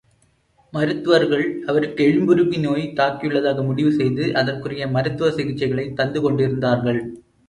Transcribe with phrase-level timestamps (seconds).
[0.73, 7.01] மருத்துவர்கள் அவருக்கு எலும்புருக்கி நோய் தாக்கியுள்ளதாக முடிவு செய்து, அதற்குரிய மருத்துவ சிகிச்சைகளைத் தந்து கொண்டிருந்தார்கள்.